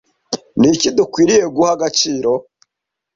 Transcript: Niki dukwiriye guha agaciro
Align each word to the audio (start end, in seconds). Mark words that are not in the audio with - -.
Niki 0.59 0.87
dukwiriye 0.97 1.45
guha 1.55 1.69
agaciro 1.75 2.31